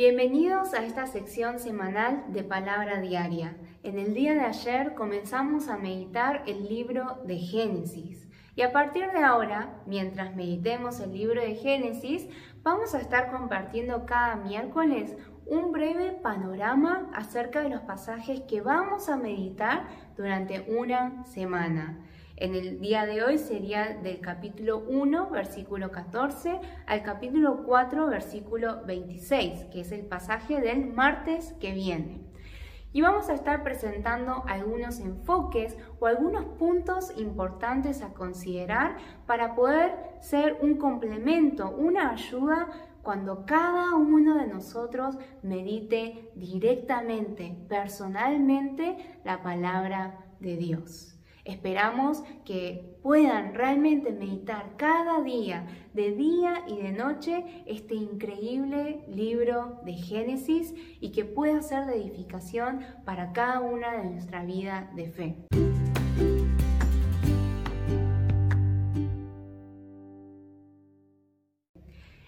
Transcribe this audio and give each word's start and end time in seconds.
Bienvenidos 0.00 0.72
a 0.72 0.82
esta 0.82 1.06
sección 1.06 1.58
semanal 1.58 2.24
de 2.28 2.42
Palabra 2.42 3.02
Diaria. 3.02 3.54
En 3.82 3.98
el 3.98 4.14
día 4.14 4.32
de 4.32 4.40
ayer 4.40 4.94
comenzamos 4.94 5.68
a 5.68 5.76
meditar 5.76 6.42
el 6.46 6.70
libro 6.70 7.18
de 7.26 7.36
Génesis. 7.36 8.26
Y 8.56 8.62
a 8.62 8.72
partir 8.72 9.10
de 9.12 9.22
ahora, 9.22 9.82
mientras 9.84 10.34
meditemos 10.34 11.00
el 11.00 11.12
libro 11.12 11.42
de 11.42 11.54
Génesis, 11.54 12.26
vamos 12.62 12.94
a 12.94 12.98
estar 12.98 13.30
compartiendo 13.30 14.06
cada 14.06 14.36
miércoles 14.36 15.18
un 15.44 15.70
breve 15.70 16.12
panorama 16.12 17.10
acerca 17.12 17.60
de 17.60 17.68
los 17.68 17.82
pasajes 17.82 18.40
que 18.48 18.62
vamos 18.62 19.10
a 19.10 19.18
meditar 19.18 19.86
durante 20.16 20.64
una 20.78 21.26
semana. 21.26 21.98
En 22.40 22.54
el 22.54 22.80
día 22.80 23.04
de 23.04 23.22
hoy 23.22 23.36
sería 23.36 23.98
del 24.02 24.20
capítulo 24.20 24.78
1, 24.88 25.28
versículo 25.28 25.90
14, 25.90 26.58
al 26.86 27.02
capítulo 27.02 27.64
4, 27.66 28.06
versículo 28.06 28.82
26, 28.86 29.66
que 29.66 29.82
es 29.82 29.92
el 29.92 30.06
pasaje 30.06 30.58
del 30.58 30.86
martes 30.86 31.52
que 31.60 31.72
viene. 31.72 32.22
Y 32.94 33.02
vamos 33.02 33.28
a 33.28 33.34
estar 33.34 33.62
presentando 33.62 34.42
algunos 34.48 35.00
enfoques 35.00 35.76
o 36.00 36.06
algunos 36.06 36.46
puntos 36.56 37.12
importantes 37.18 38.00
a 38.00 38.14
considerar 38.14 38.96
para 39.26 39.54
poder 39.54 39.94
ser 40.20 40.56
un 40.62 40.78
complemento, 40.78 41.70
una 41.70 42.10
ayuda 42.10 42.68
cuando 43.02 43.44
cada 43.44 43.94
uno 43.96 44.38
de 44.38 44.46
nosotros 44.46 45.18
medite 45.42 46.30
directamente, 46.36 47.54
personalmente, 47.68 48.96
la 49.24 49.42
palabra 49.42 50.24
de 50.40 50.56
Dios. 50.56 51.09
Esperamos 51.44 52.22
que 52.44 52.98
puedan 53.02 53.54
realmente 53.54 54.12
meditar 54.12 54.76
cada 54.76 55.22
día, 55.22 55.66
de 55.94 56.12
día 56.12 56.64
y 56.66 56.76
de 56.76 56.92
noche, 56.92 57.64
este 57.66 57.94
increíble 57.94 59.04
libro 59.08 59.80
de 59.84 59.94
Génesis 59.94 60.74
y 61.00 61.12
que 61.12 61.24
pueda 61.24 61.62
ser 61.62 61.86
de 61.86 61.96
edificación 61.96 62.80
para 63.06 63.32
cada 63.32 63.60
una 63.60 63.92
de 63.96 64.10
nuestra 64.10 64.44
vida 64.44 64.90
de 64.94 65.10
fe. 65.10 65.36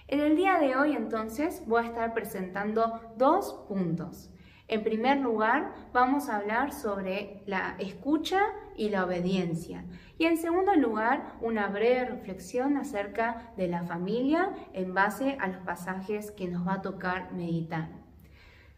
En 0.09 0.21
el 0.21 0.37
día 0.37 0.59
de 0.59 0.77
hoy 0.77 0.95
entonces 0.95 1.63
voy 1.67 1.85
a 1.85 1.87
estar 1.87 2.15
presentando 2.15 3.01
dos 3.17 3.65
puntos. 3.69 4.31
En 4.69 4.85
primer 4.85 5.19
lugar, 5.19 5.75
vamos 5.93 6.29
a 6.29 6.37
hablar 6.37 6.73
sobre 6.73 7.43
la 7.47 7.77
escucha 7.79 8.41
y 8.77 8.91
la 8.91 9.05
obediencia. 9.05 9.85
Y 10.19 10.27
en 10.27 10.37
segundo 10.37 10.75
lugar, 10.75 11.35
una 11.41 11.69
breve 11.69 12.05
reflexión 12.05 12.77
acerca 12.77 13.53
de 13.57 13.69
la 13.69 13.83
familia 13.85 14.53
en 14.73 14.95
base 14.95 15.37
a 15.41 15.49
los 15.49 15.59
pasajes 15.59 16.31
que 16.31 16.49
nos 16.49 16.67
va 16.67 16.75
a 16.75 16.83
tocar 16.83 17.33
meditar. 17.33 17.89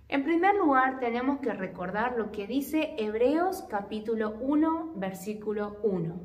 En 0.09 0.23
primer 0.23 0.55
lugar, 0.55 1.01
tenemos 1.01 1.41
que 1.41 1.53
recordar 1.53 2.17
lo 2.17 2.31
que 2.31 2.47
dice 2.47 2.95
Hebreos 2.99 3.65
capítulo 3.71 4.37
1, 4.41 4.93
versículo 4.97 5.79
1. 5.83 6.21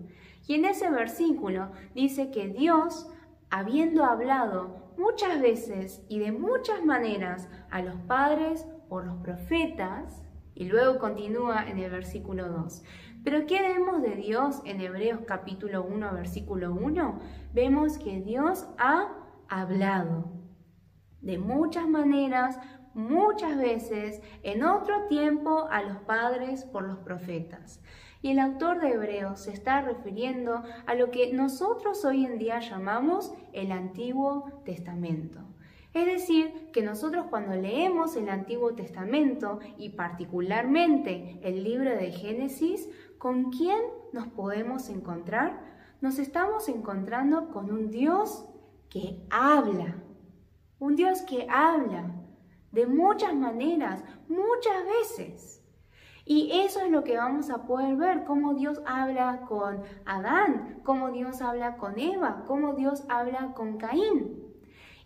Y 0.48 0.56
en 0.56 0.66
ese 0.66 0.90
versículo 0.90 1.72
dice 1.96 2.30
que 2.32 2.48
Dios, 2.48 3.10
habiendo 3.50 4.04
hablado 4.04 4.94
muchas 4.98 5.42
veces 5.42 6.04
y 6.10 6.20
de 6.20 6.32
muchas 6.32 6.84
maneras 6.84 7.50
a 7.72 7.82
los 7.82 7.96
padres 8.02 8.68
por 8.90 9.06
los 9.06 9.18
profetas, 9.18 10.24
y 10.60 10.66
luego 10.66 11.00
continúa 11.00 11.70
en 11.70 11.78
el 11.78 11.90
versículo 11.90 12.50
2. 12.50 12.84
Pero 13.24 13.46
¿qué 13.46 13.62
vemos 13.62 14.02
de 14.02 14.16
Dios 14.16 14.62
en 14.64 14.80
Hebreos 14.80 15.22
capítulo 15.28 15.84
1, 15.84 16.14
versículo 16.14 16.74
1? 16.74 17.20
Vemos 17.54 17.98
que 17.98 18.22
Dios 18.22 18.66
ha 18.78 19.14
hablado 19.50 20.32
de 21.22 21.38
muchas 21.38 21.88
maneras, 21.88 22.58
muchas 22.94 23.58
veces, 23.58 24.22
en 24.44 24.64
otro 24.64 25.08
tiempo 25.08 25.68
a 25.70 25.82
los 25.82 25.98
padres 25.98 26.64
por 26.64 26.84
los 26.84 27.00
profetas. 27.00 27.82
Y 28.22 28.32
el 28.32 28.40
autor 28.40 28.80
de 28.80 28.92
Hebreos 28.92 29.42
se 29.42 29.52
está 29.52 29.82
refiriendo 29.82 30.64
a 30.86 30.96
lo 30.96 31.12
que 31.12 31.34
nosotros 31.34 32.06
hoy 32.06 32.26
en 32.26 32.38
día 32.38 32.60
llamamos 32.60 33.34
el 33.52 33.74
Antiguo 33.74 34.62
Testamento. 34.64 35.40
Es 35.94 36.06
decir, 36.06 36.70
que 36.72 36.84
nosotros 36.84 37.26
cuando 37.32 37.56
leemos 37.56 38.16
el 38.16 38.30
Antiguo 38.30 38.76
Testamento 38.76 39.60
y 39.78 39.90
particularmente 39.90 41.40
el 41.42 41.64
libro 41.64 41.90
de 41.90 42.12
Génesis, 42.12 42.88
¿con 43.20 43.52
quién 43.52 43.80
nos 44.14 44.28
podemos 44.28 44.90
encontrar? 44.90 45.60
Nos 46.02 46.18
estamos 46.18 46.68
encontrando 46.70 47.50
con 47.50 47.70
un 47.72 47.92
Dios 47.92 48.46
que 48.90 49.22
habla, 49.30 50.02
un 50.80 50.96
Dios 50.96 51.22
que 51.24 51.46
habla 51.50 52.16
de 52.72 52.88
muchas 52.88 53.36
maneras, 53.36 54.04
muchas 54.28 54.86
veces. 54.86 55.62
Y 56.26 56.52
eso 56.62 56.80
es 56.82 56.92
lo 56.92 57.04
que 57.04 57.18
vamos 57.18 57.50
a 57.50 57.66
poder 57.66 57.96
ver, 57.98 58.24
cómo 58.24 58.54
Dios 58.54 58.82
habla 58.86 59.42
con 59.48 59.82
Adán, 60.06 60.80
cómo 60.84 61.12
Dios 61.12 61.42
habla 61.42 61.76
con 61.78 62.00
Eva, 62.00 62.46
cómo 62.48 62.74
Dios 62.74 63.04
habla 63.10 63.54
con 63.54 63.78
Caín. 63.78 64.44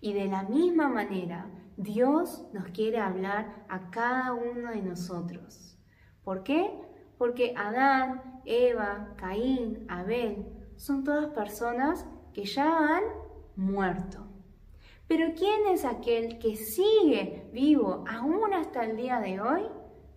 Y 0.01 0.13
de 0.13 0.25
la 0.25 0.43
misma 0.43 0.87
manera, 0.87 1.49
Dios 1.77 2.45
nos 2.53 2.65
quiere 2.65 2.99
hablar 2.99 3.65
a 3.69 3.89
cada 3.89 4.33
uno 4.33 4.69
de 4.69 4.81
nosotros. 4.81 5.79
¿Por 6.23 6.43
qué? 6.43 6.77
Porque 7.23 7.53
Adán, 7.55 8.41
Eva, 8.43 9.13
Caín, 9.15 9.85
Abel 9.87 10.45
son 10.75 11.05
todas 11.05 11.27
personas 11.27 12.05
que 12.33 12.43
ya 12.43 12.97
han 12.97 13.03
muerto. 13.55 14.27
Pero 15.07 15.27
¿quién 15.33 15.67
es 15.71 15.85
aquel 15.85 16.37
que 16.37 16.57
sigue 16.57 17.49
vivo 17.53 18.03
aún 18.09 18.53
hasta 18.53 18.83
el 18.83 18.97
día 18.97 19.21
de 19.21 19.39
hoy? 19.39 19.61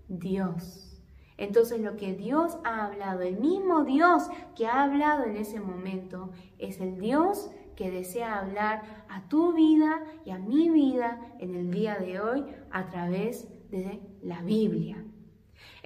Dios. 0.08 1.00
Entonces 1.36 1.80
lo 1.80 1.96
que 1.96 2.12
Dios 2.12 2.58
ha 2.64 2.86
hablado, 2.86 3.20
el 3.20 3.38
mismo 3.38 3.84
Dios 3.84 4.24
que 4.56 4.66
ha 4.66 4.82
hablado 4.82 5.26
en 5.26 5.36
ese 5.36 5.60
momento, 5.60 6.32
es 6.58 6.80
el 6.80 6.98
Dios 6.98 7.52
que 7.76 7.88
desea 7.88 8.40
hablar 8.40 8.82
a 9.08 9.28
tu 9.28 9.52
vida 9.52 10.02
y 10.24 10.32
a 10.32 10.40
mi 10.40 10.70
vida 10.70 11.20
en 11.38 11.54
el 11.54 11.70
día 11.70 11.98
de 12.00 12.18
hoy 12.18 12.44
a 12.72 12.88
través 12.88 13.46
de 13.70 14.00
la 14.22 14.42
Biblia. 14.42 15.05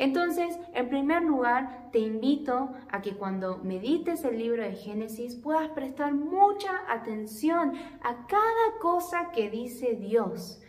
Entonces, 0.01 0.59
en 0.73 0.89
primer 0.89 1.23
lugar, 1.25 1.91
te 1.93 1.99
invito 1.99 2.71
a 2.89 3.03
que 3.03 3.17
cuando 3.17 3.59
medites 3.59 4.25
el 4.25 4.39
libro 4.39 4.63
de 4.63 4.73
Génesis 4.73 5.37
puedas 5.37 5.69
prestar 5.73 6.15
mucha 6.15 6.71
atención 6.89 7.75
a 8.01 8.27
cada 8.27 8.79
cosa 8.81 9.31
que 9.31 9.51
dice 9.51 9.97
Dios. 9.97 10.63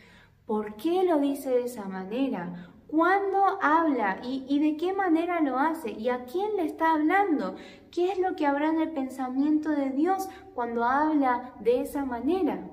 ¿Por 0.46 0.76
qué 0.76 1.06
lo 1.06 1.18
dice 1.18 1.50
de 1.50 1.64
esa 1.64 1.86
manera? 1.86 2.74
¿Cuándo 2.88 3.58
habla 3.62 4.20
y, 4.22 4.60
de 4.60 4.76
qué 4.76 4.92
manera 4.92 5.40
lo 5.40 5.58
hace? 5.58 5.92
¿Y 5.92 6.10
a 6.10 6.26
quién 6.26 6.58
le 6.58 6.66
está 6.66 6.92
hablando? 6.92 7.56
¿Qué 7.90 8.12
es 8.12 8.20
lo 8.20 8.36
que 8.36 8.46
habrá 8.46 8.68
en 8.68 8.82
el 8.82 8.92
pensamiento 8.92 9.70
de 9.70 9.92
Dios 9.92 10.28
cuando 10.54 10.84
habla 10.84 11.54
de 11.62 11.80
esa 11.80 12.04
manera? 12.04 12.70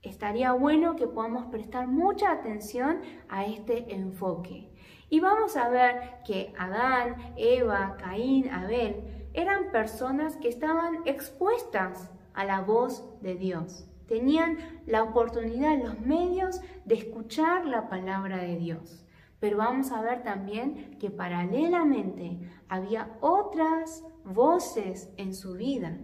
Estaría 0.00 0.52
bueno 0.52 0.96
que 0.96 1.06
podamos 1.06 1.44
prestar 1.48 1.86
mucha 1.86 2.32
atención 2.32 3.02
a 3.28 3.44
este 3.44 3.94
enfoque. 3.94 4.72
Y 5.08 5.20
vamos 5.20 5.56
a 5.56 5.68
ver 5.68 6.20
que 6.26 6.52
Adán, 6.58 7.34
Eva, 7.36 7.96
Caín, 7.98 8.48
Abel 8.50 9.28
eran 9.34 9.70
personas 9.70 10.36
que 10.36 10.48
estaban 10.48 11.02
expuestas 11.04 12.10
a 12.34 12.44
la 12.44 12.60
voz 12.62 13.04
de 13.20 13.34
Dios. 13.34 13.88
Tenían 14.08 14.58
la 14.86 15.02
oportunidad, 15.02 15.78
los 15.82 16.00
medios 16.00 16.60
de 16.84 16.94
escuchar 16.94 17.66
la 17.66 17.88
palabra 17.88 18.38
de 18.38 18.56
Dios. 18.56 19.04
Pero 19.40 19.58
vamos 19.58 19.92
a 19.92 20.00
ver 20.00 20.22
también 20.22 20.96
que 20.98 21.10
paralelamente 21.10 22.40
había 22.68 23.16
otras 23.20 24.04
voces 24.24 25.12
en 25.16 25.34
su 25.34 25.54
vida, 25.54 25.98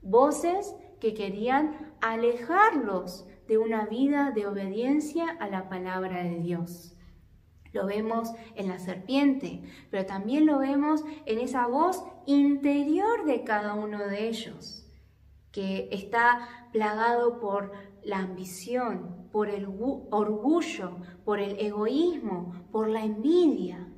voces 0.00 0.74
que 1.00 1.14
querían 1.14 1.94
alejarlos 2.00 3.26
de 3.46 3.58
una 3.58 3.86
vida 3.86 4.30
de 4.30 4.46
obediencia 4.46 5.36
a 5.40 5.48
la 5.48 5.68
palabra 5.68 6.22
de 6.22 6.38
Dios. 6.38 6.91
Lo 7.72 7.86
vemos 7.86 8.30
en 8.54 8.68
la 8.68 8.78
serpiente, 8.78 9.62
pero 9.90 10.04
también 10.04 10.46
lo 10.46 10.58
vemos 10.58 11.04
en 11.24 11.38
esa 11.38 11.66
voz 11.66 12.04
interior 12.26 13.24
de 13.24 13.44
cada 13.44 13.74
uno 13.74 13.98
de 13.98 14.28
ellos, 14.28 14.86
que 15.50 15.88
está 15.90 16.68
plagado 16.72 17.40
por 17.40 17.72
la 18.02 18.18
ambición, 18.18 19.28
por 19.32 19.48
el 19.48 19.66
orgullo, 19.66 20.98
por 21.24 21.40
el 21.40 21.58
egoísmo, 21.58 22.66
por 22.70 22.88
la 22.88 23.04
envidia. 23.04 23.88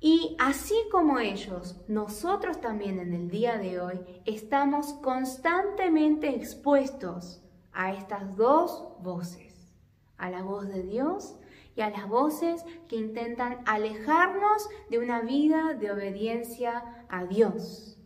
Y 0.00 0.36
así 0.38 0.74
como 0.92 1.18
ellos, 1.18 1.80
nosotros 1.88 2.60
también 2.60 2.98
en 2.98 3.14
el 3.14 3.30
día 3.30 3.56
de 3.56 3.80
hoy 3.80 4.00
estamos 4.26 4.92
constantemente 4.94 6.28
expuestos 6.28 7.42
a 7.72 7.94
estas 7.94 8.36
dos 8.36 8.86
voces, 9.00 9.72
a 10.18 10.28
la 10.28 10.42
voz 10.42 10.68
de 10.68 10.82
Dios 10.82 11.36
y 11.76 11.80
a 11.80 11.90
las 11.90 12.08
voces 12.08 12.64
que 12.88 12.96
intentan 12.96 13.58
alejarnos 13.66 14.68
de 14.90 14.98
una 14.98 15.20
vida 15.20 15.74
de 15.74 15.90
obediencia 15.90 17.04
a 17.08 17.24
Dios. 17.24 17.98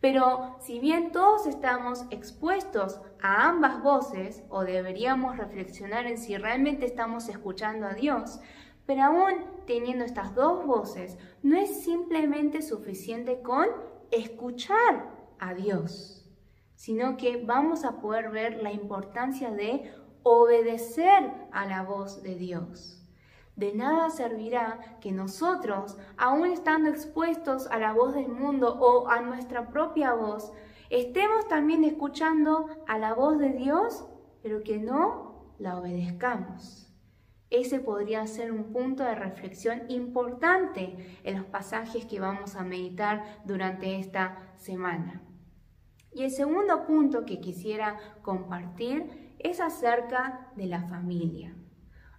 Pero 0.00 0.56
si 0.58 0.80
bien 0.80 1.12
todos 1.12 1.46
estamos 1.46 2.06
expuestos 2.10 3.00
a 3.22 3.48
ambas 3.48 3.82
voces, 3.82 4.42
o 4.48 4.64
deberíamos 4.64 5.36
reflexionar 5.36 6.06
en 6.06 6.18
si 6.18 6.36
realmente 6.36 6.86
estamos 6.86 7.28
escuchando 7.28 7.86
a 7.86 7.94
Dios, 7.94 8.40
pero 8.84 9.04
aún 9.04 9.34
teniendo 9.64 10.04
estas 10.04 10.34
dos 10.34 10.66
voces, 10.66 11.18
no 11.42 11.56
es 11.56 11.84
simplemente 11.84 12.62
suficiente 12.62 13.42
con 13.42 13.68
escuchar 14.10 15.08
a 15.38 15.54
Dios, 15.54 16.28
sino 16.74 17.16
que 17.16 17.42
vamos 17.44 17.84
a 17.84 18.00
poder 18.00 18.30
ver 18.30 18.60
la 18.60 18.72
importancia 18.72 19.52
de 19.52 19.94
obedecer 20.24 21.30
a 21.52 21.64
la 21.66 21.82
voz 21.82 22.24
de 22.24 22.34
Dios. 22.34 23.01
De 23.62 23.72
nada 23.72 24.10
servirá 24.10 24.80
que 25.00 25.12
nosotros, 25.12 25.96
aún 26.16 26.46
estando 26.46 26.90
expuestos 26.90 27.68
a 27.68 27.78
la 27.78 27.92
voz 27.92 28.12
del 28.12 28.26
mundo 28.26 28.76
o 28.80 29.08
a 29.08 29.20
nuestra 29.20 29.70
propia 29.70 30.14
voz, 30.14 30.52
estemos 30.90 31.46
también 31.46 31.84
escuchando 31.84 32.66
a 32.88 32.98
la 32.98 33.14
voz 33.14 33.38
de 33.38 33.50
Dios, 33.50 34.04
pero 34.42 34.64
que 34.64 34.78
no 34.78 35.54
la 35.60 35.78
obedezcamos. 35.78 36.92
Ese 37.50 37.78
podría 37.78 38.26
ser 38.26 38.50
un 38.50 38.72
punto 38.72 39.04
de 39.04 39.14
reflexión 39.14 39.82
importante 39.86 41.20
en 41.22 41.38
los 41.38 41.46
pasajes 41.46 42.04
que 42.06 42.18
vamos 42.18 42.56
a 42.56 42.64
meditar 42.64 43.42
durante 43.44 44.00
esta 44.00 44.54
semana. 44.56 45.22
Y 46.10 46.24
el 46.24 46.32
segundo 46.32 46.84
punto 46.84 47.24
que 47.24 47.40
quisiera 47.40 47.96
compartir 48.22 49.36
es 49.38 49.60
acerca 49.60 50.50
de 50.56 50.66
la 50.66 50.82
familia. 50.88 51.54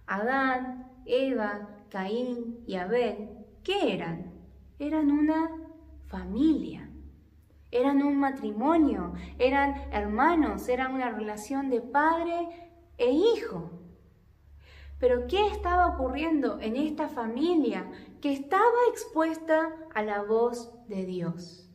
Adán, 0.06 0.93
Eva, 1.06 1.68
Caín 1.90 2.64
y 2.66 2.76
Abel, 2.76 3.30
¿qué 3.62 3.94
eran? 3.94 4.32
Eran 4.78 5.10
una 5.10 5.50
familia, 6.06 6.90
eran 7.70 8.02
un 8.02 8.18
matrimonio, 8.18 9.14
eran 9.38 9.74
hermanos, 9.92 10.68
eran 10.68 10.94
una 10.94 11.10
relación 11.10 11.70
de 11.70 11.80
padre 11.80 12.48
e 12.98 13.10
hijo. 13.10 13.70
Pero 14.98 15.26
¿qué 15.26 15.48
estaba 15.48 15.88
ocurriendo 15.88 16.60
en 16.60 16.76
esta 16.76 17.08
familia 17.08 17.90
que 18.20 18.32
estaba 18.32 18.62
expuesta 18.90 19.74
a 19.94 20.02
la 20.02 20.22
voz 20.22 20.72
de 20.88 21.04
Dios? 21.04 21.68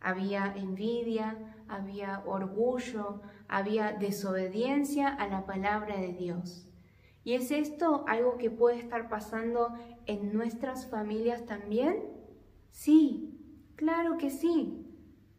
Había 0.00 0.54
envidia, 0.56 1.36
había 1.68 2.22
orgullo, 2.26 3.20
había 3.48 3.92
desobediencia 3.92 5.08
a 5.08 5.28
la 5.28 5.46
palabra 5.46 5.96
de 5.96 6.12
Dios. 6.12 6.65
¿Y 7.26 7.34
es 7.34 7.50
esto 7.50 8.04
algo 8.06 8.38
que 8.38 8.50
puede 8.52 8.78
estar 8.78 9.08
pasando 9.08 9.74
en 10.06 10.32
nuestras 10.32 10.88
familias 10.88 11.44
también? 11.44 12.04
Sí, 12.70 13.36
claro 13.74 14.16
que 14.16 14.30
sí. 14.30 14.86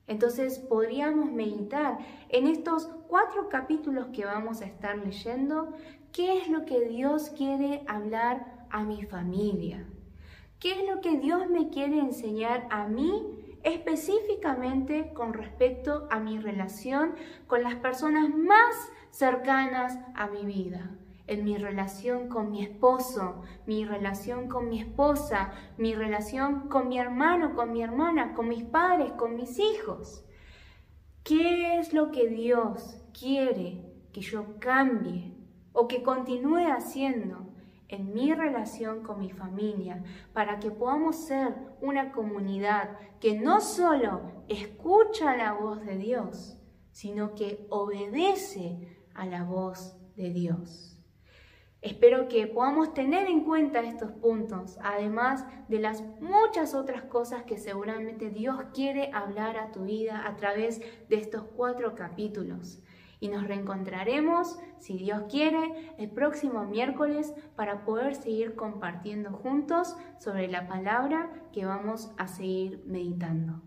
Entonces 0.05 0.59
podríamos 0.59 1.31
meditar 1.31 1.99
en 2.27 2.45
estos 2.45 2.87
cuatro 3.07 3.47
capítulos 3.47 4.07
que 4.07 4.25
vamos 4.25 4.59
a 4.59 4.65
estar 4.65 4.97
leyendo, 4.97 5.71
qué 6.11 6.37
es 6.39 6.49
lo 6.49 6.65
que 6.65 6.81
Dios 6.89 7.29
quiere 7.29 7.85
hablar 7.87 8.67
a 8.69 8.83
mi 8.83 9.03
familia. 9.03 9.87
¿Qué 10.59 10.81
es 10.81 10.89
lo 10.93 10.99
que 10.99 11.17
Dios 11.17 11.49
me 11.49 11.69
quiere 11.69 11.99
enseñar 11.99 12.67
a 12.69 12.89
mí 12.89 13.57
específicamente 13.63 15.13
con 15.13 15.31
respecto 15.31 16.09
a 16.11 16.19
mi 16.19 16.37
relación 16.37 17.15
con 17.47 17.63
las 17.63 17.75
personas 17.75 18.27
más 18.35 18.75
cercanas 19.09 19.97
a 20.15 20.27
mi 20.27 20.45
vida? 20.45 20.91
En 21.27 21.43
mi 21.43 21.57
relación 21.57 22.29
con 22.29 22.51
mi 22.51 22.63
esposo, 22.63 23.43
mi 23.65 23.85
relación 23.85 24.47
con 24.47 24.69
mi 24.69 24.79
esposa, 24.79 25.51
mi 25.77 25.93
relación 25.93 26.69
con 26.69 26.87
mi 26.87 26.97
hermano, 26.97 27.53
con 27.53 27.71
mi 27.71 27.83
hermana, 27.83 28.33
con 28.33 28.47
mis 28.47 28.63
padres, 28.63 29.11
con 29.13 29.35
mis 29.35 29.59
hijos. 29.59 30.25
¿Qué 31.23 31.77
es 31.77 31.93
lo 31.93 32.11
que 32.11 32.29
Dios 32.29 33.01
quiere 33.17 33.83
que 34.13 34.21
yo 34.21 34.57
cambie 34.59 35.35
o 35.73 35.87
que 35.87 36.01
continúe 36.01 36.71
haciendo 36.71 37.53
en 37.89 38.13
mi 38.13 38.33
relación 38.33 39.03
con 39.03 39.19
mi 39.19 39.29
familia 39.29 40.03
para 40.33 40.59
que 40.59 40.71
podamos 40.71 41.17
ser 41.17 41.53
una 41.81 42.11
comunidad 42.11 42.97
que 43.19 43.39
no 43.39 43.61
solo 43.61 44.43
escucha 44.47 45.35
la 45.35 45.53
voz 45.53 45.85
de 45.85 45.97
Dios, 45.97 46.57
sino 46.91 47.35
que 47.35 47.67
obedece 47.69 49.05
a 49.13 49.25
la 49.25 49.43
voz 49.43 49.97
de 50.15 50.31
Dios? 50.31 50.96
Espero 51.81 52.27
que 52.27 52.47
podamos 52.47 52.95
tener 52.95 53.27
en 53.27 53.43
cuenta 53.43 53.81
estos 53.81 54.11
puntos, 54.11 54.79
además 54.81 55.45
de 55.67 55.77
las 55.77 56.01
muchas 56.19 56.73
otras 56.73 57.03
cosas 57.03 57.43
que 57.43 57.59
seguramente 57.59 58.31
Dios 58.31 58.57
quiere 58.73 59.11
hablar 59.13 59.57
a 59.57 59.71
tu 59.71 59.83
vida 59.83 60.27
a 60.27 60.35
través 60.35 60.81
de 61.07 61.17
estos 61.17 61.43
cuatro 61.55 61.93
capítulos. 61.93 62.81
Y 63.19 63.29
nos 63.29 63.47
reencontraremos, 63.47 64.59
si 64.79 64.97
Dios 64.97 65.23
quiere, 65.29 65.93
el 65.99 66.09
próximo 66.09 66.65
miércoles 66.65 67.33
para 67.55 67.85
poder 67.85 68.15
seguir 68.15 68.55
compartiendo 68.55 69.31
juntos 69.31 69.95
sobre 70.19 70.47
la 70.47 70.67
palabra 70.67 71.31
que 71.51 71.65
vamos 71.65 72.11
a 72.17 72.27
seguir 72.27 72.83
meditando. 72.85 73.66